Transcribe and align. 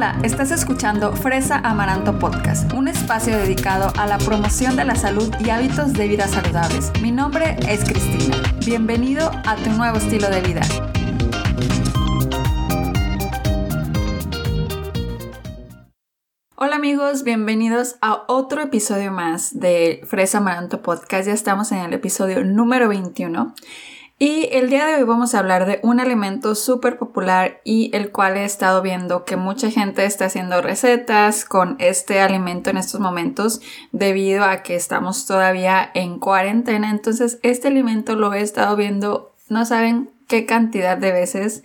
Hola, 0.00 0.18
estás 0.22 0.50
escuchando 0.50 1.12
Fresa 1.12 1.58
Amaranto 1.58 2.18
Podcast, 2.18 2.72
un 2.72 2.88
espacio 2.88 3.36
dedicado 3.36 3.92
a 3.98 4.06
la 4.06 4.16
promoción 4.16 4.74
de 4.74 4.86
la 4.86 4.94
salud 4.94 5.30
y 5.44 5.50
hábitos 5.50 5.92
de 5.92 6.08
vida 6.08 6.26
saludables. 6.26 6.90
Mi 7.02 7.12
nombre 7.12 7.58
es 7.68 7.84
Cristina. 7.84 8.34
Bienvenido 8.64 9.30
a 9.44 9.56
tu 9.56 9.68
nuevo 9.72 9.98
estilo 9.98 10.30
de 10.30 10.40
vida. 10.40 10.62
Hola 16.56 16.76
amigos, 16.76 17.22
bienvenidos 17.22 17.96
a 18.00 18.24
otro 18.26 18.62
episodio 18.62 19.12
más 19.12 19.60
de 19.60 20.00
Fresa 20.06 20.38
Amaranto 20.38 20.80
Podcast. 20.80 21.26
Ya 21.26 21.34
estamos 21.34 21.72
en 21.72 21.80
el 21.80 21.92
episodio 21.92 22.42
número 22.42 22.88
21. 22.88 23.54
Y 24.22 24.50
el 24.52 24.68
día 24.68 24.84
de 24.84 24.96
hoy 24.96 25.04
vamos 25.04 25.34
a 25.34 25.38
hablar 25.38 25.64
de 25.64 25.80
un 25.82 25.98
alimento 25.98 26.54
súper 26.54 26.98
popular 26.98 27.62
y 27.64 27.90
el 27.96 28.12
cual 28.12 28.36
he 28.36 28.44
estado 28.44 28.82
viendo 28.82 29.24
que 29.24 29.36
mucha 29.36 29.70
gente 29.70 30.04
está 30.04 30.26
haciendo 30.26 30.60
recetas 30.60 31.46
con 31.46 31.76
este 31.78 32.20
alimento 32.20 32.68
en 32.68 32.76
estos 32.76 33.00
momentos 33.00 33.62
debido 33.92 34.44
a 34.44 34.62
que 34.62 34.76
estamos 34.76 35.24
todavía 35.24 35.90
en 35.94 36.18
cuarentena. 36.18 36.90
Entonces 36.90 37.38
este 37.42 37.68
alimento 37.68 38.14
lo 38.14 38.34
he 38.34 38.42
estado 38.42 38.76
viendo, 38.76 39.32
no 39.48 39.64
saben 39.64 40.10
qué 40.28 40.44
cantidad 40.44 40.98
de 40.98 41.12
veces. 41.12 41.62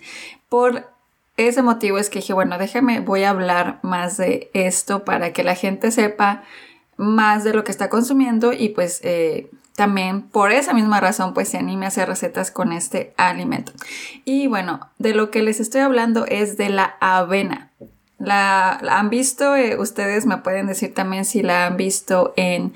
Por 0.48 0.88
ese 1.36 1.60
motivo 1.60 1.98
es 1.98 2.08
que 2.08 2.20
dije, 2.20 2.32
bueno, 2.32 2.56
déjame, 2.56 3.00
voy 3.00 3.24
a 3.24 3.30
hablar 3.30 3.80
más 3.82 4.16
de 4.16 4.50
esto 4.54 5.04
para 5.04 5.34
que 5.34 5.44
la 5.44 5.56
gente 5.56 5.90
sepa 5.90 6.42
más 6.96 7.44
de 7.44 7.52
lo 7.52 7.64
que 7.64 7.70
está 7.70 7.90
consumiendo 7.90 8.54
y 8.54 8.70
pues 8.70 9.00
eh, 9.04 9.50
también 9.76 10.22
por 10.22 10.52
esa 10.52 10.72
misma 10.72 11.00
razón 11.00 11.34
pues 11.34 11.50
se 11.50 11.58
anime 11.58 11.84
a 11.84 11.88
hacer 11.88 12.08
recetas 12.08 12.50
con 12.50 12.72
este 12.72 13.14
alimento. 13.16 13.72
Y 14.24 14.48
bueno, 14.48 14.80
de 14.98 15.14
lo 15.14 15.30
que 15.30 15.42
les 15.42 15.60
estoy 15.60 15.82
hablando 15.82 16.26
es 16.26 16.56
de 16.56 16.70
la 16.70 16.96
avena. 17.00 17.70
La, 18.18 18.78
han 18.78 19.10
visto, 19.10 19.54
eh, 19.54 19.78
ustedes 19.78 20.24
me 20.24 20.38
pueden 20.38 20.66
decir 20.66 20.94
también 20.94 21.26
si 21.26 21.42
la 21.42 21.66
han 21.66 21.76
visto 21.76 22.32
en 22.36 22.72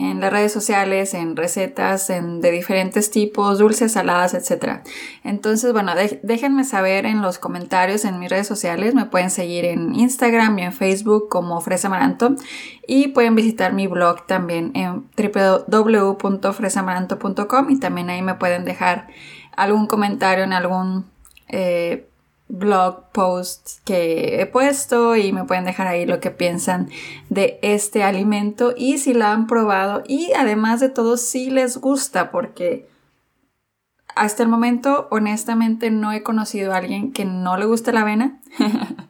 en 0.00 0.20
las 0.20 0.32
redes 0.32 0.52
sociales, 0.52 1.12
en 1.12 1.36
recetas 1.36 2.08
en, 2.08 2.40
de 2.40 2.50
diferentes 2.50 3.10
tipos, 3.10 3.58
dulces, 3.58 3.92
saladas, 3.92 4.32
etc. 4.34 4.78
Entonces, 5.24 5.74
bueno, 5.74 5.92
déjenme 6.22 6.64
saber 6.64 7.04
en 7.04 7.20
los 7.20 7.38
comentarios 7.38 8.06
en 8.06 8.18
mis 8.18 8.30
redes 8.30 8.46
sociales. 8.46 8.94
Me 8.94 9.04
pueden 9.04 9.28
seguir 9.30 9.66
en 9.66 9.94
Instagram 9.94 10.58
y 10.58 10.62
en 10.62 10.72
Facebook 10.72 11.28
como 11.28 11.60
Fresa 11.60 11.88
Amaranto 11.88 12.34
y 12.86 13.08
pueden 13.08 13.34
visitar 13.34 13.74
mi 13.74 13.86
blog 13.86 14.26
también 14.26 14.72
en 14.74 15.04
www.fresamaranto.com 15.16 17.70
y 17.70 17.78
también 17.78 18.08
ahí 18.10 18.22
me 18.22 18.36
pueden 18.36 18.64
dejar 18.64 19.08
algún 19.54 19.86
comentario 19.86 20.44
en 20.44 20.54
algún 20.54 21.04
eh, 21.48 22.09
blog 22.50 23.10
post 23.12 23.78
que 23.84 24.40
he 24.40 24.46
puesto 24.46 25.16
y 25.16 25.32
me 25.32 25.44
pueden 25.44 25.64
dejar 25.64 25.86
ahí 25.86 26.04
lo 26.04 26.20
que 26.20 26.30
piensan 26.30 26.90
de 27.28 27.58
este 27.62 28.02
alimento 28.02 28.74
y 28.76 28.98
si 28.98 29.14
la 29.14 29.32
han 29.32 29.46
probado. 29.46 30.02
Y 30.06 30.32
además 30.36 30.80
de 30.80 30.88
todo 30.88 31.16
si 31.16 31.50
les 31.50 31.78
gusta 31.78 32.30
porque 32.30 32.88
hasta 34.14 34.42
el 34.42 34.48
momento 34.48 35.06
honestamente 35.10 35.90
no 35.90 36.12
he 36.12 36.22
conocido 36.22 36.72
a 36.72 36.78
alguien 36.78 37.12
que 37.12 37.24
no 37.24 37.56
le 37.56 37.66
guste 37.66 37.92
la 37.92 38.02
avena. 38.02 38.40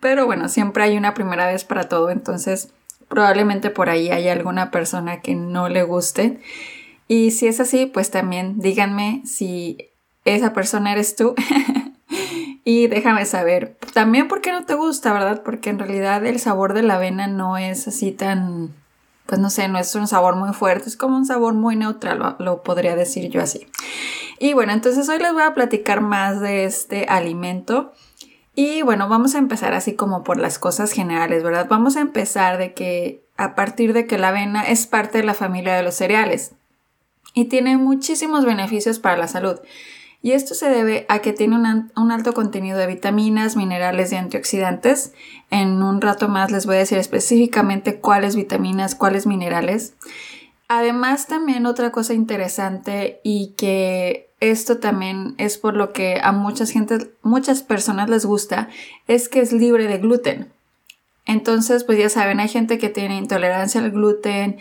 Pero 0.00 0.26
bueno 0.26 0.48
siempre 0.48 0.84
hay 0.84 0.96
una 0.96 1.14
primera 1.14 1.46
vez 1.46 1.64
para 1.64 1.88
todo 1.88 2.10
entonces 2.10 2.72
probablemente 3.08 3.70
por 3.70 3.90
ahí 3.90 4.10
haya 4.10 4.32
alguna 4.32 4.70
persona 4.70 5.20
que 5.20 5.34
no 5.34 5.68
le 5.68 5.84
guste. 5.84 6.40
Y 7.06 7.30
si 7.30 7.46
es 7.46 7.60
así 7.60 7.86
pues 7.86 8.10
también 8.10 8.58
díganme 8.58 9.22
si 9.24 9.78
esa 10.24 10.52
persona 10.52 10.92
eres 10.92 11.16
tú 11.16 11.34
Y 12.64 12.88
déjame 12.88 13.24
saber 13.24 13.76
también 13.94 14.28
por 14.28 14.40
qué 14.40 14.52
no 14.52 14.64
te 14.64 14.74
gusta, 14.74 15.12
¿verdad? 15.12 15.42
Porque 15.42 15.70
en 15.70 15.78
realidad 15.78 16.24
el 16.26 16.38
sabor 16.38 16.74
de 16.74 16.82
la 16.82 16.96
avena 16.96 17.26
no 17.26 17.56
es 17.56 17.88
así 17.88 18.12
tan, 18.12 18.74
pues 19.26 19.40
no 19.40 19.48
sé, 19.48 19.68
no 19.68 19.78
es 19.78 19.94
un 19.94 20.06
sabor 20.06 20.36
muy 20.36 20.52
fuerte, 20.52 20.88
es 20.88 20.96
como 20.96 21.16
un 21.16 21.24
sabor 21.24 21.54
muy 21.54 21.76
neutral, 21.76 22.36
lo, 22.38 22.62
podría 22.62 22.96
decir 22.96 23.30
yo 23.30 23.40
así. 23.40 23.66
Y 24.38 24.52
bueno, 24.52 24.72
entonces 24.72 25.08
hoy 25.08 25.18
les 25.18 25.32
voy 25.32 25.42
a 25.42 25.54
platicar 25.54 26.00
más 26.00 26.40
de 26.40 26.64
este 26.64 27.06
alimento. 27.06 27.92
Y 28.54 28.82
bueno, 28.82 29.08
vamos 29.08 29.34
a 29.34 29.38
empezar 29.38 29.72
así 29.72 29.94
como 29.94 30.22
por 30.22 30.38
las 30.38 30.58
cosas 30.58 30.92
generales, 30.92 31.42
¿verdad? 31.42 31.66
Vamos 31.68 31.96
a 31.96 32.00
empezar 32.00 32.58
de 32.58 32.74
que 32.74 33.24
a 33.36 33.54
partir 33.54 33.94
de 33.94 34.06
que 34.06 34.18
la 34.18 34.28
avena 34.28 34.64
es 34.64 34.86
parte 34.86 35.18
de 35.18 35.24
la 35.24 35.34
familia 35.34 35.74
de 35.74 35.82
los 35.82 35.94
cereales 35.94 36.52
y 37.32 37.46
tiene 37.46 37.78
muchísimos 37.78 38.44
beneficios 38.44 38.98
para 38.98 39.16
la 39.16 39.28
salud. 39.28 39.58
Y 40.22 40.32
esto 40.32 40.54
se 40.54 40.68
debe 40.68 41.06
a 41.08 41.20
que 41.20 41.32
tiene 41.32 41.56
un, 41.56 42.12
alto 42.12 42.34
contenido 42.34 42.76
de 42.78 42.86
vitaminas, 42.86 43.56
minerales 43.56 44.12
y 44.12 44.16
antioxidantes. 44.16 45.14
En 45.50 45.82
un 45.82 46.02
rato 46.02 46.28
más 46.28 46.50
les 46.50 46.66
voy 46.66 46.76
a 46.76 46.80
decir 46.80 46.98
específicamente 46.98 48.00
cuáles 48.00 48.36
vitaminas, 48.36 48.94
cuáles 48.94 49.26
minerales. 49.26 49.94
Además, 50.68 51.26
también 51.26 51.64
otra 51.64 51.90
cosa 51.90 52.12
interesante 52.12 53.20
y 53.24 53.54
que 53.56 54.28
esto 54.40 54.78
también 54.78 55.34
es 55.38 55.56
por 55.56 55.74
lo 55.74 55.92
que 55.92 56.20
a 56.22 56.32
muchas 56.32 56.70
gente, 56.70 57.10
muchas 57.22 57.62
personas 57.62 58.10
les 58.10 58.26
gusta, 58.26 58.68
es 59.08 59.28
que 59.28 59.40
es 59.40 59.52
libre 59.52 59.86
de 59.86 59.98
gluten. 59.98 60.52
Entonces, 61.26 61.84
pues 61.84 61.98
ya 61.98 62.08
saben, 62.08 62.40
hay 62.40 62.48
gente 62.48 62.78
que 62.78 62.88
tiene 62.88 63.16
intolerancia 63.16 63.80
al 63.80 63.90
gluten, 63.90 64.58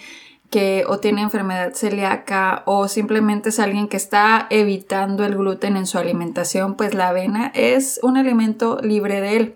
que 0.50 0.84
o 0.88 1.00
tiene 1.00 1.22
enfermedad 1.22 1.74
celíaca 1.74 2.64
o 2.66 2.88
simplemente 2.88 3.50
es 3.50 3.60
alguien 3.60 3.88
que 3.88 3.98
está 3.98 4.48
evitando 4.50 5.24
el 5.24 5.36
gluten 5.36 5.78
en 5.78 5.86
su 5.86 5.98
alimentación, 5.98 6.76
pues 6.76 6.94
la 6.94 7.10
avena 7.10 7.52
es 7.54 8.00
un 8.02 8.18
alimento 8.18 8.80
libre 8.82 9.22
de 9.22 9.38
él. 9.38 9.56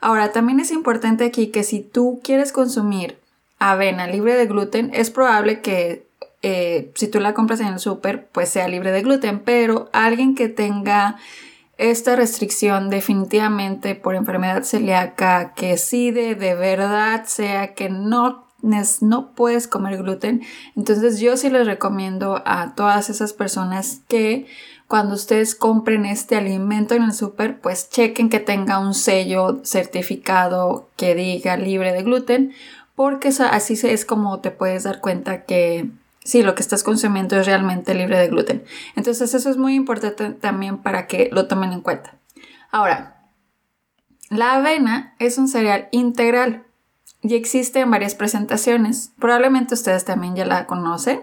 Ahora, 0.00 0.32
también 0.32 0.60
es 0.60 0.70
importante 0.70 1.24
aquí 1.24 1.48
que 1.48 1.64
si 1.64 1.80
tú 1.80 2.20
quieres 2.22 2.52
consumir 2.52 3.18
avena 3.58 4.06
libre 4.06 4.34
de 4.34 4.46
gluten, 4.46 4.90
es 4.92 5.10
probable 5.10 5.60
que 5.60 6.06
eh, 6.42 6.92
si 6.94 7.08
tú 7.08 7.20
la 7.20 7.34
compras 7.34 7.60
en 7.60 7.68
el 7.68 7.78
súper, 7.78 8.28
pues 8.28 8.50
sea 8.50 8.68
libre 8.68 8.92
de 8.92 9.02
gluten, 9.02 9.40
pero 9.40 9.88
alguien 9.92 10.34
que 10.34 10.48
tenga 10.48 11.16
esta 11.78 12.16
restricción 12.16 12.90
definitivamente 12.90 13.94
por 13.94 14.14
enfermedad 14.14 14.62
celíaca, 14.64 15.54
que 15.54 15.76
sí 15.78 16.10
de, 16.10 16.34
de 16.34 16.54
verdad 16.54 17.24
sea 17.24 17.74
que 17.74 17.88
no 17.88 18.47
no 18.62 19.32
puedes 19.32 19.68
comer 19.68 19.98
gluten. 19.98 20.42
Entonces 20.76 21.20
yo 21.20 21.36
sí 21.36 21.50
les 21.50 21.66
recomiendo 21.66 22.42
a 22.44 22.74
todas 22.74 23.10
esas 23.10 23.32
personas 23.32 24.00
que 24.08 24.46
cuando 24.88 25.14
ustedes 25.14 25.54
compren 25.54 26.06
este 26.06 26.36
alimento 26.36 26.94
en 26.94 27.02
el 27.02 27.12
súper, 27.12 27.60
pues 27.60 27.90
chequen 27.90 28.30
que 28.30 28.40
tenga 28.40 28.78
un 28.78 28.94
sello 28.94 29.60
certificado 29.62 30.88
que 30.96 31.14
diga 31.14 31.56
libre 31.56 31.92
de 31.92 32.02
gluten, 32.02 32.52
porque 32.94 33.28
así 33.28 33.78
es 33.86 34.04
como 34.04 34.40
te 34.40 34.50
puedes 34.50 34.84
dar 34.84 35.00
cuenta 35.00 35.44
que 35.44 35.90
sí, 36.24 36.42
lo 36.42 36.54
que 36.54 36.62
estás 36.62 36.82
consumiendo 36.82 37.38
es 37.38 37.46
realmente 37.46 37.94
libre 37.94 38.18
de 38.18 38.28
gluten. 38.28 38.64
Entonces 38.96 39.34
eso 39.34 39.50
es 39.50 39.56
muy 39.56 39.74
importante 39.74 40.30
también 40.30 40.78
para 40.78 41.06
que 41.06 41.28
lo 41.32 41.46
tomen 41.46 41.72
en 41.72 41.82
cuenta. 41.82 42.16
Ahora, 42.70 43.30
la 44.30 44.54
avena 44.54 45.14
es 45.18 45.38
un 45.38 45.48
cereal 45.48 45.88
integral 45.90 46.64
y 47.22 47.34
existe 47.34 47.84
varias 47.84 48.14
presentaciones. 48.14 49.12
Probablemente 49.18 49.74
ustedes 49.74 50.04
también 50.04 50.36
ya 50.36 50.44
la 50.44 50.66
conocen. 50.66 51.22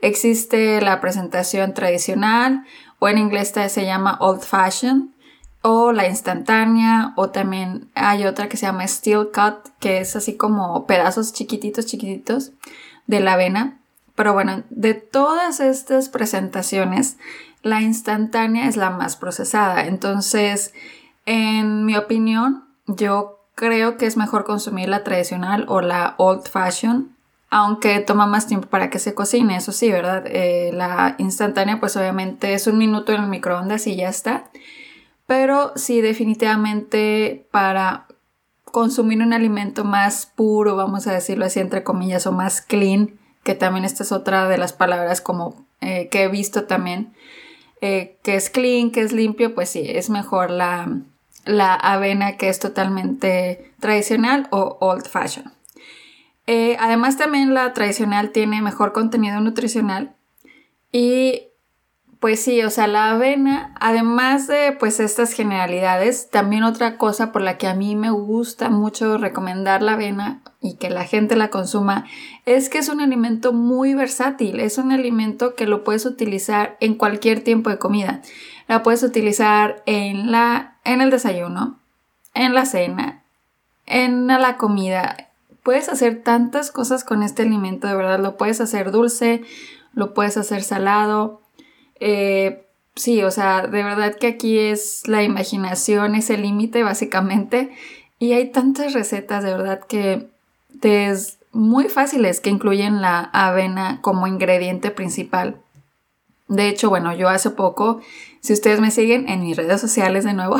Existe 0.00 0.80
la 0.80 1.00
presentación 1.00 1.74
tradicional 1.74 2.64
o 2.98 3.08
en 3.08 3.18
inglés 3.18 3.52
se 3.68 3.84
llama 3.84 4.16
old 4.20 4.42
fashioned 4.42 5.08
o 5.62 5.92
la 5.92 6.08
instantánea 6.08 7.12
o 7.16 7.30
también 7.30 7.90
hay 7.94 8.26
otra 8.26 8.48
que 8.48 8.56
se 8.56 8.66
llama 8.66 8.86
steel 8.86 9.28
cut 9.32 9.70
que 9.80 9.98
es 9.98 10.16
así 10.16 10.36
como 10.36 10.86
pedazos 10.86 11.32
chiquititos 11.32 11.86
chiquititos 11.86 12.52
de 13.06 13.20
la 13.20 13.34
avena. 13.34 13.80
Pero 14.14 14.32
bueno, 14.32 14.62
de 14.70 14.94
todas 14.94 15.60
estas 15.60 16.08
presentaciones, 16.08 17.16
la 17.62 17.80
instantánea 17.80 18.68
es 18.68 18.76
la 18.76 18.90
más 18.90 19.16
procesada. 19.16 19.86
Entonces, 19.86 20.72
en 21.26 21.84
mi 21.84 21.96
opinión, 21.96 22.64
yo 22.86 23.43
creo 23.54 23.96
que 23.96 24.06
es 24.06 24.16
mejor 24.16 24.44
consumir 24.44 24.88
la 24.88 25.04
tradicional 25.04 25.64
o 25.68 25.80
la 25.80 26.14
old 26.18 26.48
fashion, 26.48 27.16
aunque 27.50 28.00
toma 28.00 28.26
más 28.26 28.46
tiempo 28.46 28.68
para 28.68 28.90
que 28.90 28.98
se 28.98 29.14
cocine, 29.14 29.56
eso 29.56 29.72
sí, 29.72 29.90
¿verdad? 29.90 30.24
Eh, 30.26 30.70
la 30.72 31.14
instantánea 31.18 31.78
pues 31.78 31.96
obviamente 31.96 32.54
es 32.54 32.66
un 32.66 32.78
minuto 32.78 33.12
en 33.12 33.22
el 33.22 33.28
microondas 33.28 33.86
y 33.86 33.96
ya 33.96 34.08
está. 34.08 34.50
Pero 35.26 35.72
sí, 35.76 36.00
definitivamente 36.00 37.46
para 37.50 38.06
consumir 38.64 39.22
un 39.22 39.32
alimento 39.32 39.84
más 39.84 40.26
puro, 40.26 40.74
vamos 40.74 41.06
a 41.06 41.12
decirlo 41.12 41.44
así, 41.44 41.60
entre 41.60 41.84
comillas, 41.84 42.26
o 42.26 42.32
más 42.32 42.60
clean, 42.60 43.18
que 43.44 43.54
también 43.54 43.84
esta 43.84 44.02
es 44.02 44.10
otra 44.10 44.48
de 44.48 44.58
las 44.58 44.72
palabras 44.72 45.20
como 45.20 45.64
eh, 45.80 46.08
que 46.08 46.24
he 46.24 46.28
visto 46.28 46.64
también, 46.64 47.14
eh, 47.80 48.18
que 48.24 48.34
es 48.34 48.50
clean, 48.50 48.90
que 48.90 49.02
es 49.02 49.12
limpio, 49.12 49.54
pues 49.54 49.68
sí, 49.68 49.84
es 49.86 50.10
mejor 50.10 50.50
la, 50.50 50.88
la 51.44 51.74
avena 51.74 52.36
que 52.36 52.48
es 52.48 52.58
totalmente 52.58 53.72
tradicional 53.80 54.48
o 54.50 54.78
old 54.80 55.06
fashion. 55.06 55.52
Eh, 56.46 56.76
además 56.78 57.16
también 57.16 57.54
la 57.54 57.72
tradicional 57.72 58.30
tiene 58.30 58.60
mejor 58.60 58.92
contenido 58.92 59.40
nutricional 59.40 60.14
y 60.92 61.48
pues 62.20 62.42
sí, 62.42 62.62
o 62.62 62.70
sea, 62.70 62.86
la 62.86 63.10
avena, 63.10 63.74
además 63.80 64.46
de 64.46 64.72
pues 64.72 64.98
estas 64.98 65.32
generalidades, 65.34 66.30
también 66.30 66.62
otra 66.62 66.96
cosa 66.96 67.32
por 67.32 67.42
la 67.42 67.58
que 67.58 67.66
a 67.66 67.74
mí 67.74 67.96
me 67.96 68.10
gusta 68.10 68.70
mucho 68.70 69.18
recomendar 69.18 69.82
la 69.82 69.92
avena 69.92 70.40
y 70.64 70.76
que 70.76 70.88
la 70.88 71.04
gente 71.04 71.36
la 71.36 71.50
consuma 71.50 72.06
es 72.46 72.70
que 72.70 72.78
es 72.78 72.88
un 72.88 73.02
alimento 73.02 73.52
muy 73.52 73.92
versátil, 73.92 74.60
es 74.60 74.78
un 74.78 74.92
alimento 74.92 75.54
que 75.54 75.66
lo 75.66 75.84
puedes 75.84 76.06
utilizar 76.06 76.78
en 76.80 76.94
cualquier 76.94 77.44
tiempo 77.44 77.68
de 77.68 77.76
comida. 77.76 78.22
La 78.66 78.82
puedes 78.82 79.02
utilizar 79.02 79.82
en 79.84 80.32
la 80.32 80.78
en 80.84 81.02
el 81.02 81.10
desayuno, 81.10 81.78
en 82.32 82.54
la 82.54 82.64
cena, 82.64 83.22
en 83.84 84.26
la 84.26 84.56
comida. 84.56 85.28
Puedes 85.62 85.90
hacer 85.90 86.22
tantas 86.22 86.70
cosas 86.70 87.04
con 87.04 87.22
este 87.22 87.42
alimento, 87.42 87.86
de 87.86 87.96
verdad, 87.96 88.18
lo 88.18 88.38
puedes 88.38 88.62
hacer 88.62 88.90
dulce, 88.90 89.42
lo 89.92 90.14
puedes 90.14 90.38
hacer 90.38 90.62
salado, 90.62 91.42
eh, 92.00 92.66
sí, 92.94 93.22
o 93.22 93.30
sea, 93.30 93.66
de 93.66 93.82
verdad 93.82 94.14
que 94.14 94.28
aquí 94.28 94.58
es 94.58 95.06
la 95.08 95.22
imaginación, 95.22 96.14
es 96.14 96.30
el 96.30 96.40
límite 96.40 96.82
básicamente. 96.82 97.70
Y 98.18 98.32
hay 98.32 98.50
tantas 98.50 98.94
recetas 98.94 99.44
de 99.44 99.50
verdad 99.50 99.80
que 99.86 100.33
es 100.82 101.38
muy 101.52 101.88
fáciles 101.88 102.40
que 102.40 102.50
incluyen 102.50 103.00
la 103.00 103.20
avena 103.20 104.00
como 104.02 104.26
ingrediente 104.26 104.90
principal. 104.90 105.56
De 106.48 106.68
hecho, 106.68 106.90
bueno, 106.90 107.14
yo 107.14 107.28
hace 107.28 107.50
poco, 107.50 108.00
si 108.40 108.52
ustedes 108.52 108.80
me 108.80 108.90
siguen 108.90 109.28
en 109.28 109.42
mis 109.42 109.56
redes 109.56 109.80
sociales 109.80 110.24
de 110.24 110.34
nuevo, 110.34 110.56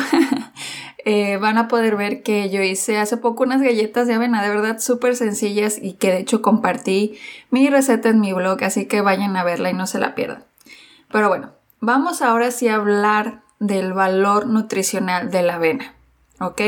eh, 1.05 1.37
van 1.37 1.57
a 1.57 1.67
poder 1.67 1.95
ver 1.95 2.23
que 2.23 2.49
yo 2.49 2.63
hice 2.63 2.97
hace 2.97 3.17
poco 3.17 3.43
unas 3.43 3.61
galletas 3.61 4.07
de 4.07 4.15
avena 4.15 4.41
de 4.41 4.49
verdad 4.49 4.79
súper 4.79 5.15
sencillas 5.15 5.77
y 5.79 5.93
que 5.93 6.11
de 6.11 6.19
hecho 6.19 6.41
compartí 6.41 7.19
mi 7.51 7.69
receta 7.69 8.09
en 8.09 8.19
mi 8.19 8.33
blog, 8.33 8.63
así 8.63 8.85
que 8.85 9.01
vayan 9.01 9.37
a 9.37 9.43
verla 9.43 9.69
y 9.69 9.73
no 9.73 9.85
se 9.85 9.99
la 9.99 10.15
pierdan. 10.15 10.43
Pero 11.11 11.27
bueno, 11.27 11.51
vamos 11.81 12.21
ahora 12.21 12.49
sí 12.51 12.67
a 12.67 12.75
hablar 12.75 13.41
del 13.59 13.93
valor 13.93 14.47
nutricional 14.47 15.29
de 15.29 15.43
la 15.43 15.55
avena, 15.55 15.93
¿ok? 16.39 16.61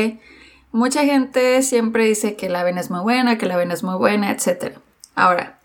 Mucha 0.72 1.04
gente 1.04 1.62
siempre 1.62 2.04
dice 2.04 2.36
que 2.36 2.48
la 2.48 2.60
avena 2.60 2.80
es 2.80 2.90
muy 2.90 3.00
buena, 3.00 3.38
que 3.38 3.46
la 3.46 3.54
avena 3.54 3.74
es 3.74 3.82
muy 3.82 3.96
buena, 3.96 4.30
etc. 4.30 4.76
Ahora, 5.14 5.58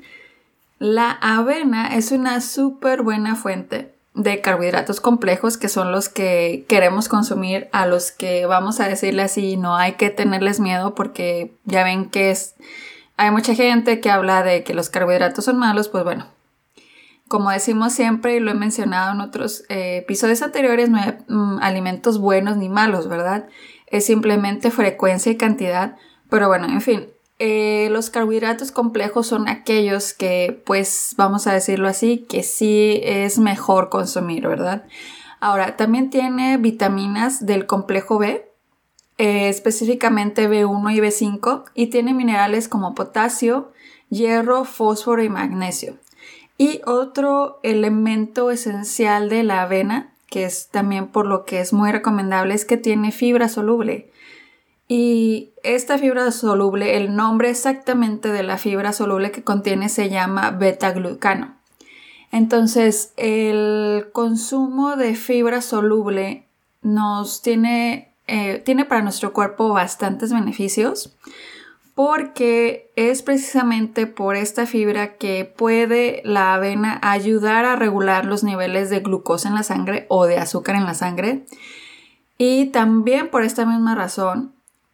la 0.80 1.12
avena 1.12 1.96
es 1.96 2.12
una 2.12 2.42
súper 2.42 3.02
buena 3.04 3.36
fuente 3.36 3.94
de 4.14 4.42
carbohidratos 4.42 5.02
complejos 5.02 5.58
que 5.58 5.70
son 5.70 5.92
los 5.92 6.08
que 6.10 6.66
queremos 6.68 7.10
consumir, 7.10 7.68
a 7.72 7.86
los 7.86 8.12
que 8.12 8.46
vamos 8.46 8.80
a 8.80 8.88
decirle 8.88 9.24
así, 9.24 9.58
no 9.58 9.76
hay 9.76 9.94
que 9.94 10.10
tenerles 10.10 10.60
miedo 10.60 10.94
porque 10.94 11.54
ya 11.66 11.84
ven 11.84 12.10
que 12.10 12.32
es, 12.32 12.56
hay 13.18 13.32
mucha 13.32 13.56
gente 13.56 14.00
que 14.00 14.12
habla 14.12 14.44
de 14.44 14.64
que 14.64 14.74
los 14.74 14.90
carbohidratos 14.90 15.46
son 15.46 15.58
malos, 15.58 15.90
pues 15.90 16.04
bueno, 16.04 16.28
como 17.34 17.50
decimos 17.50 17.94
siempre 17.94 18.36
y 18.36 18.40
lo 18.40 18.52
he 18.52 18.54
mencionado 18.54 19.12
en 19.12 19.20
otros 19.20 19.64
eh, 19.68 19.98
episodios 20.04 20.44
anteriores, 20.44 20.92
no 20.92 21.00
hay 21.00 21.18
mm, 21.28 21.64
alimentos 21.64 22.20
buenos 22.20 22.58
ni 22.58 22.70
malos, 22.70 23.10
¿verdad? 23.10 23.48
Es 23.88 24.06
simplemente 24.06 24.70
frecuencia 24.70 25.32
y 25.32 25.36
cantidad. 25.36 25.98
Pero 26.30 26.48
bueno, 26.48 26.68
en 26.68 26.80
fin, 26.80 27.08
eh, 27.40 27.88
los 27.90 28.12
carbohidratos 28.12 28.72
complejos 28.72 29.26
son 29.26 29.48
aquellos 29.48 30.14
que, 30.14 30.62
pues, 30.64 31.16
vamos 31.18 31.48
a 31.48 31.54
decirlo 31.54 31.88
así, 31.88 32.20
que 32.30 32.44
sí 32.44 33.02
es 33.02 33.40
mejor 33.40 33.90
consumir, 33.90 34.48
¿verdad? 34.48 34.84
Ahora, 35.40 35.76
también 35.76 36.12
tiene 36.12 36.58
vitaminas 36.58 37.48
del 37.48 37.66
complejo 37.66 38.20
B, 38.20 38.48
eh, 39.18 39.50
específicamente 39.50 40.48
B1 40.48 40.94
y 40.94 41.00
B5, 41.00 41.64
y 41.74 41.88
tiene 41.88 42.14
minerales 42.14 42.68
como 42.68 42.94
potasio, 42.94 43.72
hierro, 44.10 44.66
fósforo 44.66 45.24
y 45.24 45.30
magnesio. 45.30 45.98
Y 46.58 46.82
otro 46.86 47.60
elemento 47.64 48.52
esencial 48.52 49.30
de 49.30 49.44
la 49.44 49.64
avena, 49.64 50.14
que 50.28 50.46
es 50.46 50.70
también 50.70 51.08
por 51.08 51.26
lo 51.26 51.46
que 51.46 51.60
es 51.60 51.74
muy 51.74 51.92
recomendable, 51.92 52.54
es 52.54 52.66
que 52.66 52.78
tiene 52.78 53.12
fibra 53.12 53.50
soluble. 53.50 54.12
Y 54.88 55.52
esta 55.64 55.98
fibra 55.98 56.30
soluble, 56.32 56.98
el 56.98 57.16
nombre 57.16 57.50
exactamente 57.50 58.30
de 58.30 58.44
la 58.44 58.58
fibra 58.58 58.94
soluble 58.94 59.32
que 59.32 59.44
contiene 59.44 59.90
se 59.90 60.10
llama 60.10 60.52
beta-glucano. 60.52 61.56
Entonces, 62.32 63.14
el 63.18 64.08
consumo 64.12 64.96
de 64.96 65.16
fibra 65.16 65.62
soluble 65.62 66.46
nos 66.82 67.42
tiene, 67.42 68.12
eh, 68.28 68.62
tiene 68.66 68.86
para 68.86 69.02
nuestro 69.02 69.34
cuerpo 69.34 69.70
bastantes 69.70 70.34
beneficios 70.34 71.16
porque 71.96 72.92
es 72.96 73.22
precisamente 73.22 74.08
por 74.08 74.36
esta 74.36 74.66
fibra 74.66 75.16
que 75.18 75.46
puede 75.46 76.22
la 76.26 76.56
avena 76.56 77.00
ayudar 77.04 77.66
a 77.66 77.76
regular 77.76 78.26
los 78.26 78.44
niveles 78.44 78.90
de 78.90 79.00
glucosa 79.00 79.50
en 79.50 79.56
la 79.56 79.64
sangre 79.64 80.06
o 80.10 80.26
de 80.26 80.40
azúcar 80.40 80.76
en 80.76 80.86
la 80.86 80.96
sangre. 80.96 81.46
Y 82.38 82.68
también 82.68 83.30
por 83.30 83.44
esta 83.44 83.66
misma 83.66 83.94
razón 83.94 84.54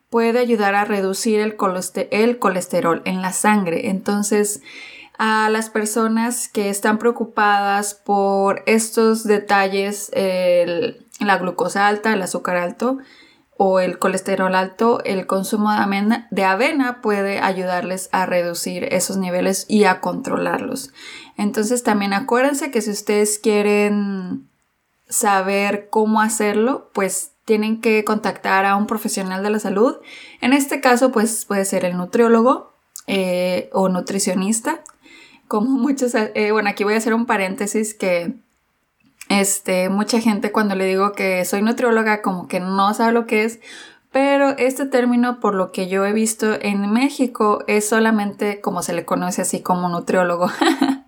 puede 0.10 0.40
ayudar 0.40 0.76
a 0.76 0.86
reducir 0.86 1.40
el, 1.40 1.56
colesterol 1.56 3.02
en 3.06 3.22
la 3.22 3.32
sangre. 3.32 3.90
Entonces, 3.90 4.62
a 5.18 5.50
las 5.50 5.70
personas 5.70 6.50
que 6.50 6.70
están 6.70 6.98
preocupadas 6.98 7.94
por 7.94 8.64
estos 8.66 9.24
detalles, 9.24 10.12
la 10.16 11.38
glucosa 11.38 11.88
alta, 11.88 12.14
el 12.14 12.22
azúcar 12.22 12.58
alto, 12.58 12.98
o 13.62 13.82
el 13.82 14.00
colesterol 14.00 14.56
alto, 14.56 15.04
el 15.04 15.28
consumo 15.28 15.70
de 16.32 16.46
avena, 16.46 17.02
puede 17.02 17.40
ayudarles 17.40 18.08
a 18.14 18.26
reducir 18.26 18.86
esos 18.86 19.18
niveles 19.18 19.66
y 19.68 19.84
a 19.84 20.00
controlarlos. 20.00 20.94
Entonces 21.36 21.84
también 21.84 22.14
acuérdense 22.14 22.72
que 22.72 22.82
si 22.82 22.92
ustedes 22.92 23.38
quieren 23.38 24.48
saber 25.10 25.90
cómo 25.90 26.22
hacerlo, 26.22 26.90
pues 26.94 27.34
tienen 27.44 27.82
que 27.82 28.06
contactar 28.06 28.66
a 28.66 28.78
un 28.78 28.88
profesional 28.88 29.44
de 29.44 29.50
la 29.50 29.60
salud. 29.60 29.98
En 30.40 30.54
este 30.54 30.80
caso, 30.80 31.12
pues 31.12 31.44
puede 31.44 31.66
ser 31.66 31.84
el 31.84 31.98
nutriólogo 31.98 32.72
eh, 33.08 33.70
o 33.74 33.90
nutricionista. 33.90 34.86
Como 35.50 35.70
muchos, 35.78 36.16
eh, 36.16 36.52
bueno, 36.54 36.70
aquí 36.70 36.86
voy 36.86 36.94
a 36.94 36.98
hacer 36.98 37.14
un 37.14 37.26
paréntesis 37.26 37.94
que 37.94 38.36
este, 39.30 39.90
mucha 39.90 40.20
gente 40.20 40.52
cuando 40.52 40.76
le 40.76 40.86
digo 40.86 41.14
que 41.14 41.46
soy 41.46 41.62
nutrióloga 41.62 42.22
como 42.22 42.48
que 42.48 42.60
no 42.60 42.94
sabe 42.94 43.14
lo 43.14 43.26
que 43.26 43.46
es, 43.46 43.60
pero 44.12 44.50
este 44.58 44.86
término 44.86 45.40
por 45.40 45.54
lo 45.54 45.72
que 45.72 45.88
yo 45.88 46.06
he 46.06 46.14
visto 46.14 46.58
en 46.60 46.92
México 46.92 47.64
es 47.68 47.88
solamente 47.88 48.60
como 48.60 48.82
se 48.82 48.94
le 48.94 49.06
conoce 49.06 49.44
así 49.44 49.62
como 49.62 49.88
nutriólogo. 49.88 50.50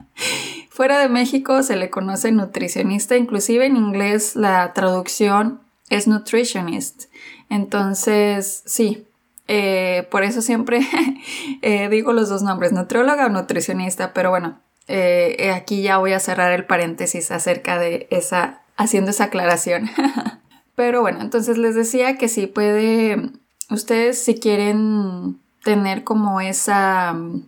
Fuera 0.70 1.00
de 1.00 1.10
México 1.10 1.64
se 1.64 1.76
le 1.76 1.90
conoce 1.90 2.32
nutricionista, 2.32 3.18
inclusive 3.18 3.66
en 3.66 3.76
inglés 3.76 4.36
la 4.36 4.72
traducción 4.74 5.60
es 5.90 6.08
nutritionist. 6.08 7.06
Entonces, 7.50 8.64
sí, 8.66 9.06
eh, 9.48 10.08
por 10.12 10.24
eso 10.24 10.42
siempre 10.42 10.80
eh, 11.62 11.90
digo 11.90 12.14
los 12.14 12.30
dos 12.30 12.44
nombres, 12.44 12.72
nutrióloga 12.72 13.26
o 13.26 13.30
nutricionista, 13.30 14.14
pero 14.14 14.30
bueno, 14.30 14.60
eh, 14.88 15.52
aquí 15.54 15.82
ya 15.82 15.98
voy 15.98 16.14
a 16.14 16.20
cerrar 16.20 16.52
el 16.52 16.66
paréntesis 16.66 17.32
acerca 17.32 17.80
de 17.80 18.08
esa, 18.12 18.62
haciendo 18.78 19.12
esa 19.12 19.26
aclaración. 19.26 19.90
Pero 20.76 21.02
bueno, 21.02 21.22
entonces 21.22 21.58
les 21.58 21.76
decía 21.76 22.18
que 22.18 22.28
sí 22.28 22.48
puede, 22.48 23.30
ustedes 23.70 24.24
si 24.24 24.36
quieren 24.36 25.40
tener 25.64 26.04
como 26.04 26.42
esa 26.42 27.14
mm, 27.14 27.44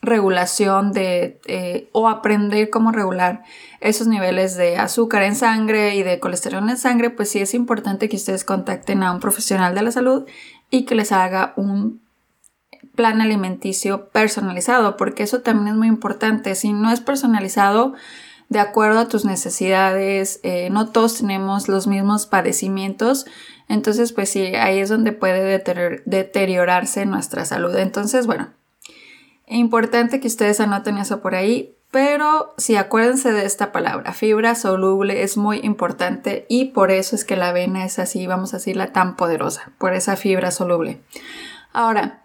regulación 0.00 0.92
de 0.92 1.40
eh, 1.46 1.88
o 1.92 2.08
aprender 2.08 2.70
cómo 2.70 2.92
regular 2.92 3.42
esos 3.80 4.06
niveles 4.06 4.56
de 4.56 4.76
azúcar 4.76 5.22
en 5.24 5.36
sangre 5.36 5.96
y 5.96 6.02
de 6.02 6.20
colesterol 6.20 6.68
en 6.68 6.76
sangre, 6.78 7.10
pues 7.10 7.30
sí 7.30 7.40
es 7.40 7.54
importante 7.54 8.08
que 8.08 8.16
ustedes 8.16 8.44
contacten 8.44 9.02
a 9.02 9.12
un 9.12 9.20
profesional 9.20 9.74
de 9.74 9.82
la 9.82 9.92
salud 9.92 10.26
y 10.70 10.84
que 10.84 10.94
les 10.94 11.12
haga 11.12 11.52
un 11.56 12.00
plan 12.94 13.20
alimenticio 13.20 14.08
personalizado, 14.08 14.96
porque 14.96 15.22
eso 15.22 15.40
también 15.40 15.68
es 15.68 15.74
muy 15.74 15.88
importante. 15.88 16.54
Si 16.54 16.72
no 16.72 16.90
es 16.90 17.00
personalizado 17.00 17.94
de 18.48 18.60
acuerdo 18.60 19.00
a 19.00 19.08
tus 19.08 19.24
necesidades, 19.24 20.40
eh, 20.42 20.68
no 20.70 20.90
todos 20.90 21.18
tenemos 21.18 21.68
los 21.68 21.86
mismos 21.86 22.26
padecimientos, 22.26 23.26
entonces 23.68 24.12
pues 24.12 24.30
sí, 24.30 24.46
ahí 24.56 24.78
es 24.78 24.88
donde 24.88 25.12
puede 25.12 25.62
deteriorarse 26.06 27.04
nuestra 27.04 27.44
salud. 27.44 27.76
Entonces, 27.76 28.26
bueno, 28.26 28.48
importante 29.46 30.20
que 30.20 30.28
ustedes 30.28 30.60
anoten 30.60 30.98
eso 30.98 31.20
por 31.20 31.34
ahí, 31.34 31.74
pero 31.90 32.54
sí 32.58 32.76
acuérdense 32.76 33.32
de 33.32 33.44
esta 33.44 33.72
palabra, 33.72 34.12
fibra 34.12 34.54
soluble 34.54 35.22
es 35.22 35.36
muy 35.36 35.60
importante 35.62 36.44
y 36.48 36.66
por 36.66 36.90
eso 36.90 37.16
es 37.16 37.24
que 37.24 37.36
la 37.36 37.48
avena 37.48 37.84
es 37.84 37.98
así, 37.98 38.26
vamos 38.26 38.52
a 38.52 38.58
decirla 38.58 38.92
tan 38.92 39.16
poderosa, 39.16 39.72
por 39.78 39.94
esa 39.94 40.16
fibra 40.16 40.50
soluble. 40.50 41.00
Ahora, 41.72 42.22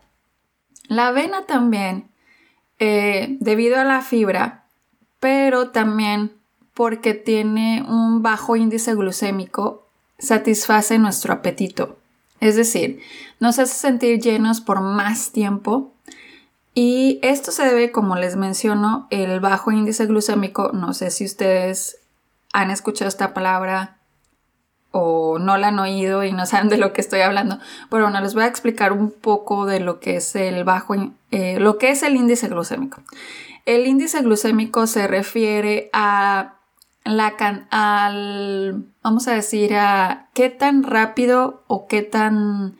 la 0.87 1.07
avena 1.07 1.45
también, 1.45 2.09
eh, 2.79 3.37
debido 3.39 3.79
a 3.79 3.83
la 3.83 4.01
fibra, 4.01 4.65
pero 5.19 5.69
también 5.69 6.33
porque 6.73 7.13
tiene 7.13 7.85
un 7.87 8.21
bajo 8.21 8.55
índice 8.55 8.95
glucémico, 8.95 9.87
satisface 10.19 10.97
nuestro 10.99 11.33
apetito. 11.33 11.97
Es 12.39 12.55
decir, 12.55 12.99
nos 13.39 13.59
hace 13.59 13.73
sentir 13.73 14.19
llenos 14.19 14.59
por 14.59 14.81
más 14.81 15.31
tiempo 15.31 15.93
y 16.73 17.19
esto 17.21 17.51
se 17.51 17.63
debe, 17.63 17.91
como 17.91 18.15
les 18.15 18.35
menciono, 18.35 19.07
el 19.11 19.39
bajo 19.39 19.71
índice 19.71 20.07
glucémico, 20.07 20.71
no 20.73 20.93
sé 20.93 21.11
si 21.11 21.25
ustedes 21.25 21.99
han 22.51 22.71
escuchado 22.71 23.07
esta 23.07 23.33
palabra 23.33 23.97
o 24.95 25.39
no 25.39 25.57
la 25.57 25.69
han 25.69 25.79
oído 25.79 26.23
y 26.23 26.31
no 26.31 26.45
saben 26.45 26.69
de 26.69 26.77
lo 26.77 26.93
que 26.93 27.01
estoy 27.01 27.21
hablando. 27.21 27.57
Pero 27.89 28.03
bueno, 28.03 28.21
les 28.21 28.35
voy 28.35 28.43
a 28.43 28.47
explicar 28.47 28.93
un 28.93 29.09
poco 29.09 29.65
de 29.65 29.79
lo 29.79 29.99
que 29.99 30.17
es 30.17 30.35
el 30.35 30.63
bajo, 30.63 30.93
eh, 31.31 31.59
lo 31.59 31.79
que 31.79 31.89
es 31.89 32.03
el 32.03 32.15
índice 32.15 32.47
glucémico. 32.47 33.01
El 33.65 33.87
índice 33.87 34.21
glucémico 34.21 34.85
se 34.85 35.07
refiere 35.07 35.89
a 35.93 36.57
la 37.05 37.33
al, 37.71 38.85
vamos 39.01 39.27
a 39.27 39.33
decir, 39.33 39.75
a 39.75 40.27
qué 40.33 40.51
tan 40.51 40.83
rápido 40.83 41.63
o 41.65 41.87
qué 41.87 42.03
tan 42.03 42.75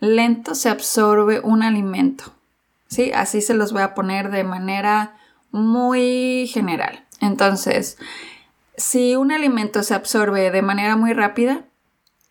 lento 0.00 0.54
se 0.54 0.68
absorbe 0.68 1.40
un 1.40 1.62
alimento. 1.62 2.24
¿Sí? 2.88 3.10
Así 3.14 3.40
se 3.40 3.54
los 3.54 3.72
voy 3.72 3.82
a 3.82 3.94
poner 3.94 4.30
de 4.30 4.44
manera 4.44 5.16
muy 5.50 6.46
general. 6.52 7.04
Entonces, 7.20 7.96
si 8.76 9.16
un 9.16 9.32
alimento 9.32 9.82
se 9.82 9.94
absorbe 9.94 10.50
de 10.50 10.62
manera 10.62 10.96
muy 10.96 11.12
rápida, 11.12 11.64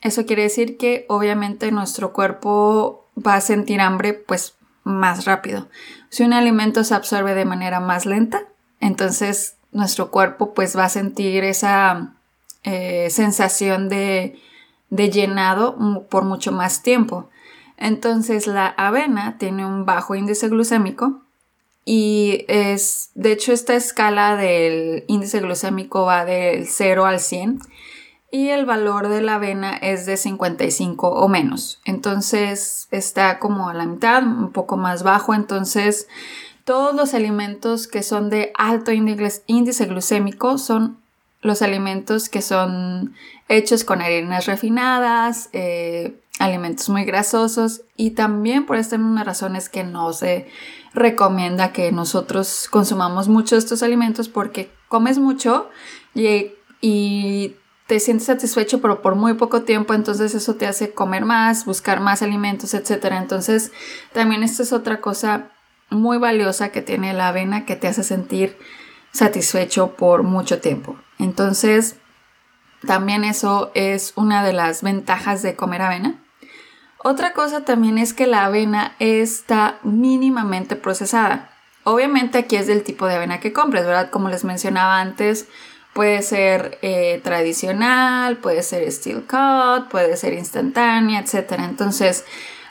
eso 0.02 0.26
quiere 0.26 0.44
decir 0.44 0.78
que 0.78 1.06
obviamente 1.08 1.72
nuestro 1.72 2.12
cuerpo 2.12 3.10
va 3.16 3.36
a 3.36 3.42
sentir 3.42 3.80
hambre 3.80 4.14
pues 4.14 4.56
más 4.84 5.26
rápido. 5.26 5.68
Si 6.10 6.24
un 6.24 6.34
alimento 6.34 6.84
se 6.84 6.96
absorbe 6.96 7.34
de 7.34 7.46
manera 7.46 7.80
más 7.80 8.06
lenta, 8.06 8.44
entonces 8.82 9.56
nuestro 9.72 10.12
cuerpo 10.12 10.54
pues 10.54 10.78
va 10.78 10.86
a 10.86 10.90
sentir 10.90 11.44
esa 11.44 12.14
eh, 12.64 13.10
sensación 13.10 13.88
de, 13.88 14.40
de 14.90 15.10
llenado 15.10 15.78
por 16.10 16.26
mucho 16.26 16.52
más 16.52 16.84
tiempo. 16.84 17.30
Entonces 17.78 18.46
la 18.46 18.68
avena 18.68 19.38
tiene 19.38 19.66
un 19.66 19.86
bajo 19.86 20.16
índice 20.16 20.50
glucémico 20.50 21.22
y 21.86 22.46
es, 22.48 23.12
de 23.16 23.32
hecho, 23.32 23.52
esta 23.52 23.75
escala 23.75 24.36
del 24.36 25.04
índice 25.08 25.40
glucémico 25.40 26.04
va 26.04 26.25
del 26.25 26.68
0 26.68 27.06
al 27.06 27.20
100 27.20 27.60
y 28.32 28.50
el 28.50 28.66
valor 28.66 29.10
de 29.10 29.22
la 29.22 29.36
avena 29.36 29.78
es 29.78 30.06
de 30.06 30.18
55 30.18 31.08
o 31.08 31.28
menos. 31.28 31.82
Entonces 31.86 32.88
está 32.90 33.38
como 33.38 33.70
a 33.70 33.75
la 33.75 33.86
mitad, 33.86 34.24
un 34.24 34.52
poco 34.52 34.75
más 34.75 35.04
bajo. 35.04 35.36
Entonces 35.36 36.08
todos 36.63 36.96
los 36.96 37.13
alimentos 37.13 37.88
que 37.88 38.02
son 38.02 38.30
de 38.32 38.52
alto 38.58 38.92
índice 38.92 39.86
glucémico 39.86 40.58
son 40.58 40.98
los 41.42 41.62
alimentos 41.62 42.30
que 42.30 42.42
son 42.42 43.13
hechos 43.50 43.84
con 43.84 44.02
harinas 44.02 44.48
refinadas, 44.48 45.50
eh, 45.54 46.16
alimentos 46.40 46.90
muy 46.90 47.04
grasosos 47.04 47.82
y 47.98 48.12
también 48.12 48.66
por 48.66 48.78
esta 48.78 48.98
misma 48.98 49.24
razón 49.24 49.56
es 49.56 49.70
que 49.70 49.84
no 49.84 50.13
se 50.13 50.48
recomienda 50.94 51.72
que 51.72 51.92
nosotros 51.92 52.68
consumamos 52.70 53.28
mucho 53.28 53.58
estos 53.58 53.84
alimentos 53.84 54.30
porque 54.30 54.72
comes 54.88 55.18
mucho 55.18 55.70
y, 56.14 56.52
y 56.82 57.56
te 57.88 58.00
sientes 58.00 58.28
satisfecho 58.28 58.82
pero 58.82 59.02
por 59.02 59.16
muy 59.16 59.34
poco 59.34 59.64
tiempo 59.64 59.94
entonces 59.94 60.36
eso 60.36 60.56
te 60.56 60.68
hace 60.68 60.92
comer 60.92 61.26
más, 61.26 61.66
buscar 61.66 62.00
más 62.00 62.22
alimentos, 62.22 62.74
etc. 62.74 63.06
Entonces 63.14 63.72
también 64.14 64.44
esta 64.44 64.64
es 64.64 64.74
otra 64.74 65.02
cosa 65.02 65.50
muy 65.90 66.18
valiosa 66.18 66.70
que 66.70 66.82
tiene 66.82 67.14
la 67.14 67.30
avena 67.30 67.66
que 67.66 67.76
te 67.76 67.88
hace 67.88 68.04
sentir 68.04 68.58
satisfecho 69.12 69.96
por 69.96 70.24
mucho 70.24 70.62
tiempo. 70.62 70.98
Entonces 71.20 71.98
también 72.86 73.24
eso 73.24 73.72
es 73.74 74.14
una 74.16 74.44
de 74.44 74.54
las 74.54 74.84
ventajas 74.84 75.42
de 75.42 75.56
comer 75.56 75.82
avena 75.82 76.23
otra 77.04 77.34
cosa 77.34 77.66
también 77.66 77.98
es 77.98 78.14
que 78.14 78.28
la 78.28 78.46
avena 78.46 78.96
está 79.00 79.78
mínimamente 79.84 80.76
procesada. 80.76 81.50
Obviamente 81.84 82.38
aquí 82.38 82.56
es 82.56 82.68
del 82.68 82.84
tipo 82.84 83.06
de 83.08 83.16
avena 83.16 83.40
que 83.40 83.54
compres, 83.54 83.86
¿verdad? 83.86 84.10
Como 84.10 84.30
les 84.30 84.46
mencionaba 84.46 85.02
antes, 85.02 85.48
puede 85.94 86.22
ser 86.22 86.80
eh, 86.82 87.22
tradicional, 87.24 88.38
puede 88.38 88.64
ser 88.64 88.90
steel 88.92 89.26
cut, 89.26 89.90
puede 89.90 90.18
ser 90.18 90.34
instantánea, 90.34 91.20
etc. 91.20 91.60
Entonces, 91.60 92.26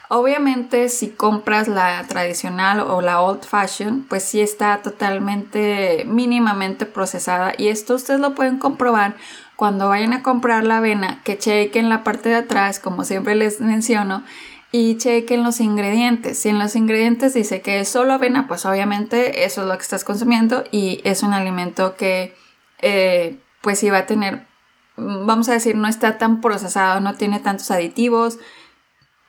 obviamente 0.08 0.88
si 0.88 1.08
compras 1.10 1.68
la 1.68 2.04
tradicional 2.08 2.80
o 2.80 3.00
la 3.00 3.20
old 3.20 3.44
fashion, 3.44 4.04
pues 4.08 4.24
sí 4.24 4.40
está 4.40 4.82
totalmente 4.82 6.04
mínimamente 6.06 6.86
procesada 6.86 7.52
y 7.56 7.68
esto 7.68 7.94
ustedes 7.94 8.20
lo 8.20 8.34
pueden 8.34 8.58
comprobar 8.58 9.14
cuando 9.62 9.88
vayan 9.88 10.12
a 10.12 10.24
comprar 10.24 10.64
la 10.64 10.78
avena, 10.78 11.20
que 11.22 11.38
chequen 11.38 11.88
la 11.88 12.02
parte 12.02 12.30
de 12.30 12.34
atrás, 12.34 12.80
como 12.80 13.04
siempre 13.04 13.36
les 13.36 13.60
menciono, 13.60 14.24
y 14.72 14.96
chequen 14.96 15.44
los 15.44 15.60
ingredientes. 15.60 16.36
Si 16.40 16.48
en 16.48 16.58
los 16.58 16.74
ingredientes 16.74 17.32
dice 17.32 17.60
que 17.60 17.78
es 17.78 17.88
solo 17.88 18.12
avena, 18.12 18.48
pues 18.48 18.66
obviamente 18.66 19.44
eso 19.44 19.62
es 19.62 19.68
lo 19.68 19.76
que 19.76 19.82
estás 19.84 20.02
consumiendo 20.02 20.64
y 20.72 21.00
es 21.04 21.22
un 21.22 21.32
alimento 21.32 21.94
que 21.94 22.34
eh, 22.80 23.38
pues 23.60 23.78
sí 23.78 23.88
va 23.88 23.98
a 23.98 24.06
tener, 24.06 24.48
vamos 24.96 25.48
a 25.48 25.52
decir, 25.52 25.76
no 25.76 25.86
está 25.86 26.18
tan 26.18 26.40
procesado, 26.40 26.98
no 26.98 27.14
tiene 27.14 27.38
tantos 27.38 27.70
aditivos, 27.70 28.40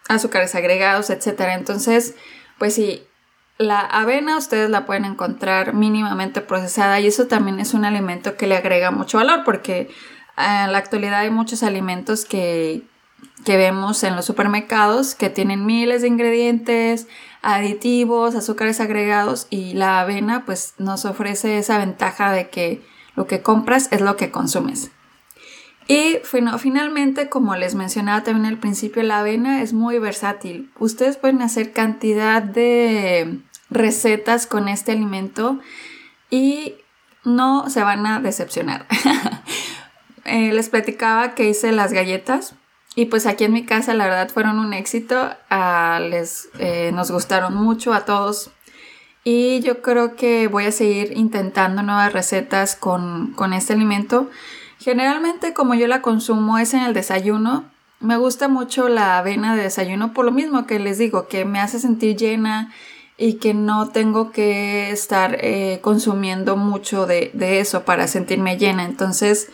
azúcares 0.09 0.55
agregados, 0.55 1.11
etc. 1.11 1.41
Entonces, 1.53 2.15
pues 2.57 2.73
sí, 2.73 3.03
la 3.59 3.81
avena 3.81 4.37
ustedes 4.37 4.71
la 4.71 4.87
pueden 4.87 5.05
encontrar 5.05 5.75
mínimamente 5.75 6.41
procesada 6.41 6.99
y 6.99 7.05
eso 7.05 7.27
también 7.27 7.59
es 7.59 7.75
un 7.75 7.85
alimento 7.85 8.35
que 8.35 8.47
le 8.47 8.57
agrega 8.57 8.89
mucho 8.89 9.19
valor 9.19 9.43
porque 9.45 9.91
en 10.37 10.71
la 10.71 10.77
actualidad 10.77 11.19
hay 11.19 11.29
muchos 11.29 11.63
alimentos 11.63 12.25
que, 12.25 12.83
vemos 13.45 14.03
en 14.03 14.15
los 14.15 14.25
supermercados 14.25 15.15
que 15.15 15.29
tienen 15.29 15.65
miles 15.65 16.01
de 16.01 16.07
ingredientes, 16.07 17.07
aditivos, 17.41 18.35
azúcares 18.35 18.79
agregados 18.79 19.47
y 19.49 19.73
la 19.73 19.99
avena 19.99 20.45
pues 20.45 20.75
nos 20.77 21.03
ofrece 21.05 21.57
esa 21.57 21.77
ventaja 21.77 22.31
de 22.31 22.49
que 22.49 22.81
lo 23.15 23.27
que 23.27 23.41
compras 23.41 23.89
es 23.91 24.01
lo 24.01 24.15
que 24.15 24.31
consumes. 24.31 24.91
Y 25.87 26.19
finalmente, 26.23 27.27
como 27.27 27.55
les 27.55 27.75
mencionaba 27.75 28.23
también 28.23 28.45
al 28.45 28.59
principio, 28.59 29.03
la 29.03 29.19
avena 29.19 29.61
es 29.61 29.73
muy 29.73 29.99
versátil. 29.99 30.71
Ustedes 30.79 31.17
pueden 31.17 31.41
hacer 31.41 31.73
cantidad 31.73 32.41
de 32.41 33.39
recetas 33.69 34.47
con 34.47 34.69
este 34.69 34.93
alimento 34.93 35.59
y 36.29 36.75
no 37.25 37.69
se 37.69 37.83
van 37.83 38.05
a 38.05 38.21
decepcionar. 38.21 38.87
Eh, 40.25 40.53
les 40.53 40.69
platicaba 40.69 41.35
que 41.35 41.49
hice 41.49 41.71
las 41.71 41.91
galletas 41.91 42.55
y 42.95 43.05
pues 43.05 43.25
aquí 43.25 43.43
en 43.43 43.53
mi 43.53 43.65
casa 43.65 43.93
la 43.93 44.05
verdad 44.05 44.29
fueron 44.29 44.59
un 44.59 44.73
éxito, 44.73 45.29
les, 46.01 46.49
eh, 46.59 46.91
nos 46.93 47.11
gustaron 47.11 47.55
mucho 47.55 47.93
a 47.93 48.05
todos 48.05 48.51
y 49.23 49.61
yo 49.61 49.81
creo 49.81 50.15
que 50.15 50.47
voy 50.47 50.65
a 50.65 50.71
seguir 50.71 51.13
intentando 51.17 51.81
nuevas 51.81 52.13
recetas 52.13 52.75
con, 52.75 53.33
con 53.33 53.53
este 53.53 53.73
alimento. 53.73 54.29
Generalmente 54.79 55.53
como 55.53 55.73
yo 55.75 55.87
la 55.87 56.01
consumo 56.01 56.57
es 56.57 56.73
en 56.73 56.81
el 56.81 56.93
desayuno, 56.93 57.65
me 57.99 58.17
gusta 58.17 58.47
mucho 58.47 58.89
la 58.89 59.17
avena 59.17 59.55
de 59.55 59.63
desayuno 59.63 60.13
por 60.13 60.25
lo 60.25 60.31
mismo 60.31 60.67
que 60.67 60.77
les 60.77 60.97
digo, 60.97 61.27
que 61.27 61.45
me 61.45 61.59
hace 61.59 61.79
sentir 61.79 62.17
llena 62.17 62.71
y 63.17 63.35
que 63.35 63.53
no 63.53 63.89
tengo 63.89 64.31
que 64.31 64.91
estar 64.91 65.37
eh, 65.39 65.79
consumiendo 65.81 66.57
mucho 66.57 67.05
de, 67.05 67.31
de, 67.33 67.59
eso 67.59 67.85
para 67.85 68.07
sentirme 68.07 68.57
llena. 68.57 68.83
Entonces, 68.83 69.49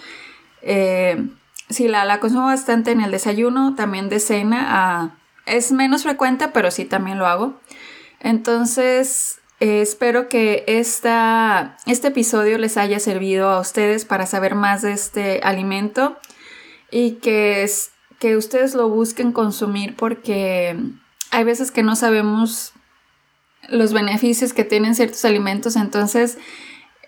eh, 0.62 1.28
sí, 1.70 1.88
la, 1.88 2.20
consumo 2.20 2.46
bastante 2.46 2.92
en 2.92 3.02
el 3.02 3.12
desayuno, 3.12 3.76
también 3.76 4.10
de 4.10 4.20
cena. 4.20 5.18
Es 5.46 5.72
menos 5.72 6.04
frecuente, 6.04 6.48
pero 6.50 6.72
sí 6.72 6.86
también 6.86 7.18
lo 7.18 7.28
hago. 7.28 7.60
Entonces, 8.20 9.40
eh, 9.60 9.82
espero 9.82 10.30
que 10.30 10.64
esta, 10.68 11.78
este 11.86 12.10
episodio 12.10 12.58
les 12.58 12.78
haya 12.78 13.00
servido 13.00 13.50
a 13.50 13.60
ustedes 13.60 14.06
para 14.06 14.26
saber 14.26 14.56
más 14.56 14.82
de 14.82 14.94
este 14.94 15.42
alimento 15.44 16.18
y 16.92 17.14
que, 17.14 17.70
que 18.20 18.38
ustedes 18.38 18.74
lo 18.74 18.90
busquen 18.90 19.32
consumir 19.32 19.96
porque 19.96 20.78
hay 21.32 21.44
veces 21.44 21.72
que 21.72 21.84
no 21.84 21.96
sabemos 21.96 22.74
los 23.68 23.94
beneficios 23.94 24.54
que 24.54 24.64
tienen 24.64 24.96
ciertos 24.96 25.24
alimentos. 25.26 25.76
Entonces, 25.76 26.38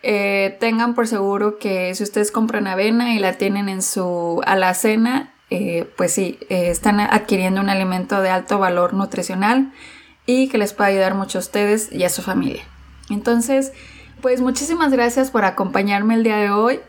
eh, 0.04 0.58
tengan 0.60 0.96
por 0.96 1.08
seguro 1.08 1.60
que 1.60 1.94
si 1.94 2.04
ustedes 2.04 2.32
compran 2.32 2.68
avena 2.68 3.14
y 3.14 3.20
la 3.20 3.34
tienen 3.34 3.70
en 3.70 3.82
su 3.82 4.42
alacena, 4.46 5.34
eh, 5.50 5.88
pues 5.96 6.14
sí, 6.14 6.40
eh, 6.50 6.70
están 6.70 7.00
adquiriendo 7.00 7.62
un 7.62 7.70
alimento 7.70 8.22
de 8.22 8.30
alto 8.30 8.58
valor 8.58 8.94
nutricional 8.94 9.72
y 10.26 10.48
que 10.48 10.58
les 10.58 10.74
puede 10.74 10.92
ayudar 10.92 11.14
mucho 11.14 11.38
a 11.38 11.42
ustedes 11.42 11.92
y 11.92 12.04
a 12.04 12.10
su 12.10 12.22
familia. 12.22 12.64
Entonces, 13.10 13.74
pues 14.22 14.42
muchísimas 14.42 14.92
gracias 14.92 15.30
por 15.30 15.46
acompañarme 15.46 16.16
el 16.16 16.24
día 16.24 16.38
de 16.38 16.52
hoy. 16.52 16.80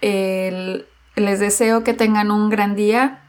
les 0.00 1.38
deseo 1.38 1.84
que 1.84 1.92
tengan 1.94 2.30
un 2.30 2.48
gran 2.50 2.74
día, 2.74 3.22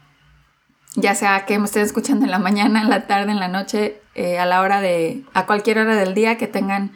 ya 0.94 1.14
sea 1.14 1.44
que 1.46 1.58
me 1.58 1.66
estén 1.66 1.82
escuchando 1.82 2.24
en 2.24 2.30
la 2.30 2.38
mañana, 2.38 2.80
en 2.80 2.90
la 2.90 3.06
tarde, 3.06 3.32
en 3.32 3.40
la 3.40 3.48
noche, 3.48 4.00
a 4.38 4.46
la 4.46 4.60
hora 4.62 4.80
de, 4.80 5.24
a 5.34 5.46
cualquier 5.46 5.78
hora 5.78 5.94
del 5.94 6.14
día, 6.14 6.38
que 6.38 6.46
tengan 6.46 6.92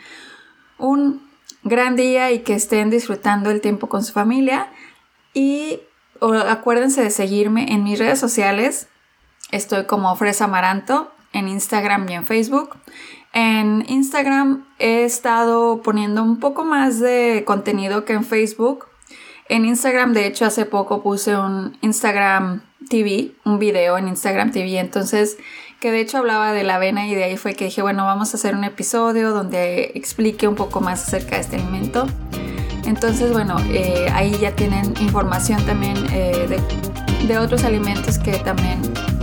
un 0.79 1.26
gran 1.67 1.97
día 1.97 2.31
y 2.31 2.41
que 2.41 2.55
estén 2.55 2.91
disfrutando 2.91 3.51
el 3.51 3.61
tiempo 3.61 3.89
con 3.89 4.05
su 4.05 4.13
familia. 4.13 4.71
Y 5.35 5.81
acuérdense 6.21 7.03
de 7.03 7.11
seguirme 7.11 7.73
en 7.73 7.85
mis 7.85 7.99
redes 7.99 8.19
sociales. 8.19 8.89
Estoy 9.51 9.85
como 9.85 10.15
Fresa 10.17 10.45
Amaranto 10.45 11.13
en 11.33 11.49
Instagram 11.49 12.09
y 12.09 12.15
en 12.15 12.25
Facebook. 12.25 12.77
En 13.33 13.85
Instagram 13.89 14.65
he 14.79 15.05
estado 15.05 15.83
poniendo 15.83 16.23
un 16.23 16.41
poco 16.41 16.65
más 16.65 17.01
de 17.01 17.43
contenido 17.45 18.05
que 18.05 18.15
en 18.15 18.25
Facebook. 18.25 18.87
En 19.49 19.65
Instagram, 19.65 20.13
de 20.13 20.27
hecho, 20.27 20.47
hace 20.47 20.65
poco 20.65 21.03
puse 21.03 21.37
un 21.37 21.77
Instagram 21.83 22.63
TV, 22.89 23.33
un 23.45 23.59
video 23.59 23.99
en 23.99 24.09
Instagram 24.09 24.53
TV, 24.53 24.79
entonces 24.79 25.39
que 25.81 25.91
de 25.91 26.01
hecho 26.01 26.19
hablaba 26.19 26.53
de 26.53 26.65
la 26.65 26.77
avena 26.77 27.07
y 27.07 27.15
de 27.15 27.25
ahí 27.25 27.37
fue 27.37 27.55
que 27.55 27.67
dije, 27.67 27.83
bueno, 27.83 28.05
vamos 28.05 28.33
a 28.35 28.37
hacer 28.37 28.55
un 28.55 28.65
episodio 28.65 29.33
donde 29.33 29.93
explique 29.95 30.49
un 30.49 30.55
poco 30.55 30.81
más 30.81 31.07
acerca 31.07 31.37
de 31.37 31.43
este 31.43 31.57
alimento. 31.57 32.07
Entonces, 32.87 33.31
bueno, 33.33 33.57
eh, 33.71 34.07
ahí 34.15 34.37
ya 34.41 34.53
tienen 34.53 34.95
información 35.01 35.65
también 35.67 35.97
eh, 36.13 36.59
de, 37.27 37.39
otros 37.39 37.65
alimentos 37.65 38.19
que 38.19 38.39
también 38.39 38.81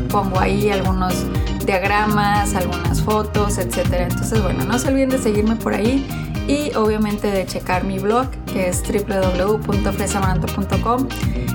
pongo 0.09 0.39
ahí, 0.39 0.69
algunos 0.69 1.25
diagramas, 1.65 2.53
algunas 2.55 3.01
fotos, 3.01 3.57
etcétera. 3.57 4.03
Entonces, 4.03 4.43
bueno, 4.43 4.65
no 4.65 4.77
se 4.77 4.89
olviden 4.89 5.09
de 5.09 5.17
seguirme 5.17 5.55
por 5.55 5.73
ahí 5.73 6.05
y 6.47 6.71
obviamente 6.75 7.31
de 7.31 7.45
checar 7.45 7.85
mi 7.85 7.99
blog 7.99 8.27
que 8.51 8.67
es 8.67 8.83
www.fresamaranto.com. 8.83 11.07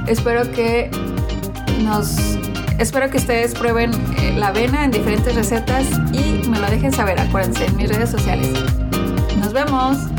Espero 0.06 0.50
que 0.50 0.90
nos 1.84 2.38
espero 2.78 3.10
que 3.10 3.18
ustedes 3.18 3.54
prueben 3.54 3.92
eh, 4.18 4.34
la 4.36 4.48
avena 4.48 4.84
en 4.84 4.90
diferentes 4.90 5.34
recetas 5.34 5.86
y 6.12 6.48
me 6.48 6.58
lo 6.58 6.66
dejen 6.70 6.92
saber, 6.92 7.18
acuérdense 7.18 7.66
en 7.66 7.76
mis 7.76 7.88
redes 7.88 8.10
sociales. 8.10 8.50
Nos 9.38 9.52
vemos. 9.52 10.17